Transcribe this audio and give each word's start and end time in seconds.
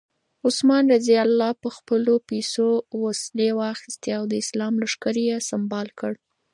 عثمان 0.47 0.83
رض 0.93 1.07
په 1.63 1.69
خپلو 1.77 2.13
پیسو 2.29 2.67
وسلې 3.03 3.49
واخیستې 3.61 4.09
او 4.17 4.23
د 4.31 4.33
اسلام 4.43 4.73
لښکر 4.81 5.15
یې 5.27 5.37
سمبال 5.49 5.87
کړ. 5.99 6.11